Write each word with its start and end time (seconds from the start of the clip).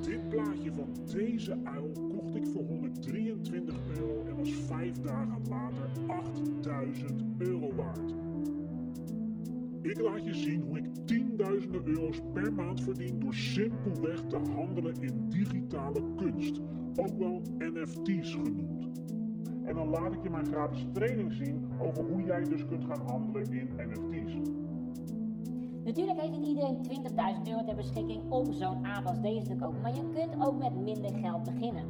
Dit 0.00 0.28
plaatje 0.28 0.72
van 0.72 0.88
deze 1.12 1.56
uil 1.64 1.92
kocht 1.92 2.34
ik 2.34 2.46
voor 2.46 2.64
123 2.64 3.76
euro 4.00 4.24
en 4.26 4.36
was 4.36 4.52
vijf 4.52 5.00
dagen 5.00 5.42
later 5.48 5.88
8000 6.06 7.22
euro 7.38 7.74
waard. 7.74 8.14
Ik 9.82 10.00
laat 10.00 10.24
je 10.24 10.34
zien 10.34 10.62
hoe 10.62 10.78
ik 10.78 10.84
tienduizenden 11.04 11.86
euro's 11.86 12.20
per 12.32 12.52
maand 12.52 12.82
verdien 12.82 13.18
door 13.18 13.34
simpelweg 13.34 14.20
te 14.26 14.36
handelen 14.36 14.94
in 15.00 15.28
digitale 15.28 16.02
kunst, 16.16 16.60
ook 16.96 17.18
wel 17.18 17.42
NFT's 17.58 18.32
genoemd. 18.32 18.88
En 19.64 19.74
dan 19.74 19.88
laat 19.88 20.12
ik 20.12 20.22
je 20.22 20.30
mijn 20.30 20.46
gratis 20.46 20.86
training 20.92 21.32
zien 21.32 21.68
over 21.78 22.04
hoe 22.04 22.22
jij 22.22 22.44
dus 22.44 22.66
kunt 22.66 22.84
gaan 22.84 23.00
handelen 23.06 23.52
in 23.52 23.68
NFT's. 23.76 24.34
Natuurlijk 25.84 26.20
heeft 26.20 26.32
niet 26.32 26.46
iedereen 26.46 26.76
20.000 27.44 27.48
euro 27.48 27.64
ter 27.64 27.74
beschikking 27.74 28.30
om 28.30 28.52
zo'n 28.52 28.86
aap 28.86 29.06
als 29.06 29.20
deze 29.20 29.46
te 29.46 29.56
kopen, 29.56 29.80
maar 29.80 29.94
je 29.94 30.10
kunt 30.14 30.46
ook 30.46 30.58
met 30.58 30.82
minder 30.82 31.10
geld 31.22 31.44
beginnen. 31.44 31.84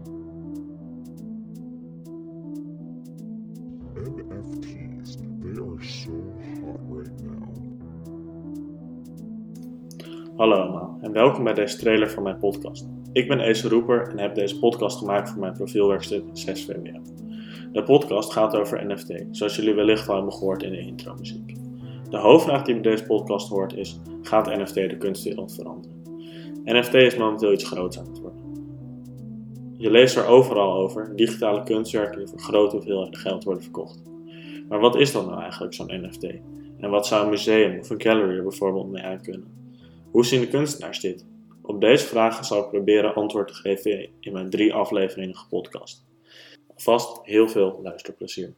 NFTs, 3.94 5.16
they 5.16 5.62
are 5.62 5.82
so 5.82 6.12
hot 6.64 6.80
right 6.90 7.22
now. 7.22 7.42
Hallo 10.36 10.54
allemaal 10.54 10.98
en 11.00 11.12
welkom 11.12 11.44
bij 11.44 11.54
deze 11.54 11.76
trailer 11.76 12.10
van 12.10 12.22
mijn 12.22 12.38
podcast. 12.38 12.88
Ik 13.12 13.28
ben 13.28 13.40
Ace 13.40 13.68
Roeper 13.68 14.08
en 14.08 14.18
heb 14.18 14.34
deze 14.34 14.58
podcast 14.58 14.98
gemaakt 14.98 15.30
voor 15.30 15.40
mijn 15.40 15.52
profielwerkstuk 15.52 16.24
6 16.32 16.64
VWO. 16.64 17.23
De 17.74 17.82
podcast 17.82 18.32
gaat 18.32 18.56
over 18.56 18.86
NFT, 18.86 19.24
zoals 19.30 19.56
jullie 19.56 19.74
wellicht 19.74 20.08
al 20.08 20.14
hebben 20.14 20.32
gehoord 20.32 20.62
in 20.62 20.70
de 20.70 20.78
intro-muziek. 20.78 21.54
De 22.10 22.16
hoofdvraag 22.16 22.62
die 22.62 22.74
bij 22.74 22.82
deze 22.82 23.04
podcast 23.04 23.48
hoort 23.48 23.76
is: 23.76 24.00
gaat 24.22 24.46
NFT 24.46 24.74
de 24.74 24.96
kunstwereld 24.96 25.54
veranderen? 25.54 26.02
NFT 26.64 26.94
is 26.94 27.16
momenteel 27.16 27.52
iets 27.52 27.64
groots 27.64 27.98
aan 27.98 28.06
het 28.06 28.20
worden. 28.20 28.40
Je 29.76 29.90
leest 29.90 30.16
er 30.16 30.26
overal 30.26 30.72
over 30.72 31.16
digitale 31.16 31.62
kunstwerken 31.62 32.18
die 32.18 32.28
voor 32.28 32.38
grote 32.38 32.76
hoeveelheden 32.76 33.16
geld 33.16 33.44
worden 33.44 33.62
verkocht. 33.62 34.02
Maar 34.68 34.80
wat 34.80 34.96
is 34.96 35.12
dan 35.12 35.26
nou 35.26 35.40
eigenlijk 35.40 35.74
zo'n 35.74 36.00
NFT? 36.02 36.24
En 36.78 36.90
wat 36.90 37.06
zou 37.06 37.24
een 37.24 37.30
museum 37.30 37.78
of 37.78 37.90
een 37.90 38.02
gallery 38.02 38.36
er 38.36 38.42
bijvoorbeeld 38.42 38.90
mee 38.90 39.02
aan 39.02 39.22
kunnen? 39.22 39.48
Hoe 40.10 40.24
zien 40.24 40.40
de 40.40 40.48
kunstenaars 40.48 41.00
dit? 41.00 41.26
Op 41.62 41.80
deze 41.80 42.06
vragen 42.06 42.44
zal 42.44 42.62
ik 42.62 42.68
proberen 42.68 43.14
antwoord 43.14 43.48
te 43.48 43.54
geven 43.54 44.08
in 44.20 44.32
mijn 44.32 44.50
drie 44.50 44.74
afleveringen 44.74 45.46
podcast. 45.48 46.04
Vast 46.76 47.20
heel 47.22 47.48
veel 47.48 47.80
luisterplezier. 47.82 48.54